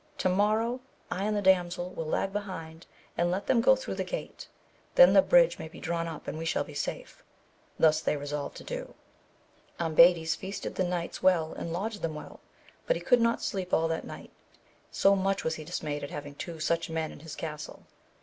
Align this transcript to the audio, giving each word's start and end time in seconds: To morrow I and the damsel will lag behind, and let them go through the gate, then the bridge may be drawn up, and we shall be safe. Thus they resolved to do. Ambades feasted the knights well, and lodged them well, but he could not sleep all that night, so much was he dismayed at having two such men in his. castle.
To 0.17 0.29
morrow 0.29 0.79
I 1.11 1.25
and 1.25 1.37
the 1.37 1.43
damsel 1.43 1.91
will 1.91 2.07
lag 2.07 2.33
behind, 2.33 2.87
and 3.15 3.29
let 3.29 3.45
them 3.45 3.61
go 3.61 3.75
through 3.75 3.93
the 3.93 4.03
gate, 4.03 4.47
then 4.95 5.13
the 5.13 5.21
bridge 5.21 5.59
may 5.59 5.67
be 5.67 5.79
drawn 5.79 6.07
up, 6.07 6.27
and 6.27 6.39
we 6.39 6.45
shall 6.45 6.63
be 6.63 6.73
safe. 6.73 7.23
Thus 7.77 8.01
they 8.01 8.17
resolved 8.17 8.57
to 8.57 8.63
do. 8.63 8.95
Ambades 9.79 10.33
feasted 10.33 10.73
the 10.73 10.83
knights 10.83 11.21
well, 11.21 11.53
and 11.53 11.71
lodged 11.71 12.01
them 12.01 12.15
well, 12.15 12.39
but 12.87 12.95
he 12.95 12.99
could 13.03 13.21
not 13.21 13.43
sleep 13.43 13.75
all 13.75 13.87
that 13.89 14.03
night, 14.03 14.31
so 14.89 15.15
much 15.15 15.43
was 15.43 15.53
he 15.53 15.63
dismayed 15.63 16.03
at 16.03 16.09
having 16.09 16.33
two 16.33 16.59
such 16.59 16.89
men 16.89 17.11
in 17.11 17.19
his. 17.19 17.35
castle. 17.35 17.83